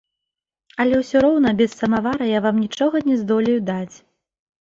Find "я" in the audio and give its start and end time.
2.29-2.39